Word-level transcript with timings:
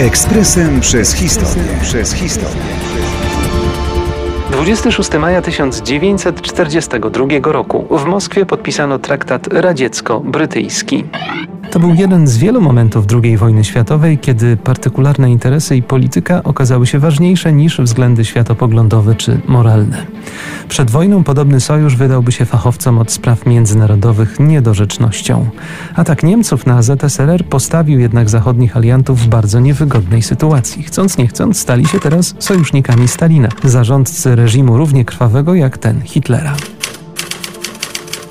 Ekspresem 0.00 0.80
przez 0.80 1.14
historię. 1.14 1.64
Przez 1.82 2.12
historię. 2.12 2.62
26 4.50 5.12
maja 5.12 5.42
1942 5.42 7.52
roku 7.52 7.98
w 7.98 8.04
Moskwie 8.04 8.46
podpisano 8.46 8.98
traktat 8.98 9.46
radziecko-brytyjski. 9.46 11.04
To 11.70 11.80
był 11.80 11.94
jeden 11.94 12.26
z 12.26 12.38
wielu 12.38 12.60
momentów 12.60 13.04
II 13.22 13.36
wojny 13.36 13.64
światowej, 13.64 14.18
kiedy 14.18 14.56
partykularne 14.56 15.30
interesy 15.30 15.76
i 15.76 15.82
polityka 15.82 16.42
okazały 16.42 16.86
się 16.86 16.98
ważniejsze 16.98 17.52
niż 17.52 17.80
względy 17.80 18.24
światopoglądowe 18.24 19.14
czy 19.14 19.40
moralne. 19.46 20.06
Przed 20.68 20.90
wojną 20.90 21.24
podobny 21.24 21.60
sojusz 21.60 21.96
wydałby 21.96 22.32
się 22.32 22.44
fachowcom 22.44 22.98
od 22.98 23.12
spraw 23.12 23.46
międzynarodowych 23.46 24.40
niedorzecznością. 24.40 25.50
Atak 25.94 26.22
Niemców 26.22 26.66
na 26.66 26.82
ZSRR 26.82 27.44
postawił 27.44 28.00
jednak 28.00 28.30
zachodnich 28.30 28.76
aliantów 28.76 29.20
w 29.20 29.28
bardzo 29.28 29.60
niewygodnej 29.60 30.22
sytuacji. 30.22 30.82
Chcąc 30.82 31.18
nie 31.18 31.26
chcąc 31.26 31.58
stali 31.58 31.86
się 31.86 32.00
teraz 32.00 32.34
sojusznikami 32.38 33.08
Stalina, 33.08 33.48
zarządcy 33.64 34.36
reżimu 34.36 34.76
równie 34.76 35.04
krwawego 35.04 35.54
jak 35.54 35.78
ten 35.78 36.00
Hitlera. 36.02 36.56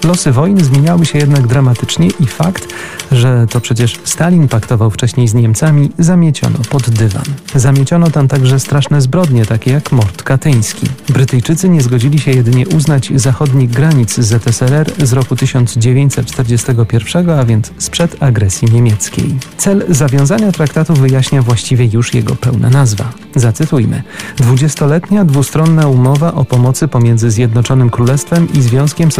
Losy 0.03 0.31
wojny 0.31 0.63
zmieniały 0.63 1.05
się 1.05 1.19
jednak 1.19 1.47
dramatycznie 1.47 2.07
i 2.19 2.27
fakt, 2.27 2.67
że 3.11 3.45
to 3.49 3.61
przecież 3.61 3.99
Stalin 4.03 4.47
paktował 4.47 4.91
wcześniej 4.91 5.27
z 5.27 5.33
Niemcami, 5.33 5.89
zamieciono 5.99 6.59
pod 6.69 6.89
dywan. 6.89 7.23
Zamieciono 7.55 8.11
tam 8.11 8.27
także 8.27 8.59
straszne 8.59 9.01
zbrodnie, 9.01 9.45
takie 9.45 9.71
jak 9.71 9.91
mord 9.91 10.23
katyński. 10.23 10.87
Brytyjczycy 11.09 11.69
nie 11.69 11.81
zgodzili 11.81 12.19
się 12.19 12.31
jedynie 12.31 12.67
uznać 12.67 13.11
zachodnich 13.15 13.69
granic 13.69 14.15
ZSRR 14.15 14.91
z 15.07 15.13
roku 15.13 15.35
1941, 15.35 17.29
a 17.29 17.45
więc 17.45 17.71
sprzed 17.77 18.23
agresji 18.23 18.71
niemieckiej. 18.71 19.35
Cel 19.57 19.85
zawiązania 19.89 20.51
traktatu 20.51 20.93
wyjaśnia 20.93 21.41
właściwie 21.41 21.85
już 21.85 22.13
jego 22.13 22.35
pełna 22.35 22.69
nazwa. 22.69 23.13
Zacytujmy. 23.35 24.03
Dwudziestoletnia 24.37 25.25
dwustronna 25.25 25.87
umowa 25.87 26.33
o 26.33 26.45
pomocy 26.45 26.87
pomiędzy 26.87 27.31
Zjednoczonym 27.31 27.89
Królestwem 27.89 28.53
i 28.53 28.61
Związkiem 28.61 29.11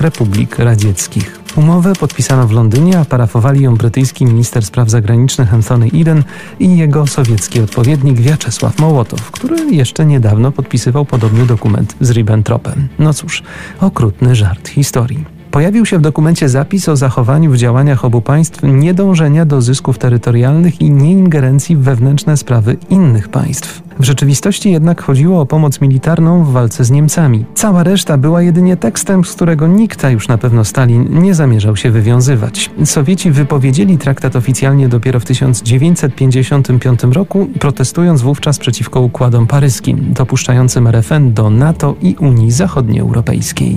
Republik 0.00 0.58
Radzieckich. 0.58 1.40
Umowę 1.56 1.92
podpisano 1.92 2.46
w 2.46 2.52
Londynie, 2.52 2.98
a 2.98 3.04
parafowali 3.04 3.62
ją 3.62 3.76
brytyjski 3.76 4.24
minister 4.24 4.64
spraw 4.64 4.90
zagranicznych 4.90 5.54
Anthony 5.54 5.90
Eden 5.94 6.24
i 6.60 6.76
jego 6.76 7.06
sowiecki 7.06 7.60
odpowiednik 7.60 8.20
Wiaczesław 8.20 8.78
Mołotow, 8.78 9.30
który 9.30 9.74
jeszcze 9.74 10.06
niedawno 10.06 10.52
podpisywał 10.52 11.04
podobny 11.04 11.46
dokument 11.46 11.96
z 12.00 12.10
Ribbentropem. 12.10 12.88
No 12.98 13.14
cóż, 13.14 13.42
okrutny 13.80 14.34
żart 14.34 14.68
historii. 14.68 15.41
Pojawił 15.52 15.86
się 15.86 15.98
w 15.98 16.00
dokumencie 16.00 16.48
zapis 16.48 16.88
o 16.88 16.96
zachowaniu 16.96 17.50
w 17.50 17.56
działaniach 17.56 18.04
obu 18.04 18.20
państw 18.20 18.62
niedążenia 18.62 19.44
do 19.44 19.62
zysków 19.62 19.98
terytorialnych 19.98 20.80
i 20.80 20.90
nieingerencji 20.90 21.76
w 21.76 21.80
wewnętrzne 21.80 22.36
sprawy 22.36 22.76
innych 22.90 23.28
państw. 23.28 23.82
W 23.98 24.04
rzeczywistości 24.04 24.72
jednak 24.72 25.02
chodziło 25.02 25.40
o 25.40 25.46
pomoc 25.46 25.80
militarną 25.80 26.44
w 26.44 26.52
walce 26.52 26.84
z 26.84 26.90
Niemcami. 26.90 27.44
Cała 27.54 27.82
reszta 27.82 28.18
była 28.18 28.42
jedynie 28.42 28.76
tekstem, 28.76 29.24
z 29.24 29.34
którego 29.34 29.66
nikt, 29.66 30.04
a 30.04 30.10
już 30.10 30.28
na 30.28 30.38
pewno 30.38 30.64
Stalin, 30.64 31.22
nie 31.22 31.34
zamierzał 31.34 31.76
się 31.76 31.90
wywiązywać. 31.90 32.70
Sowieci 32.84 33.30
wypowiedzieli 33.30 33.98
traktat 33.98 34.36
oficjalnie 34.36 34.88
dopiero 34.88 35.20
w 35.20 35.24
1955 35.24 37.00
roku, 37.02 37.48
protestując 37.60 38.22
wówczas 38.22 38.58
przeciwko 38.58 39.00
układom 39.00 39.46
paryskim, 39.46 40.12
dopuszczającym 40.12 40.86
RFN 40.86 41.32
do 41.32 41.50
NATO 41.50 41.94
i 42.02 42.16
Unii 42.18 42.50
Zachodnioeuropejskiej. 42.50 43.76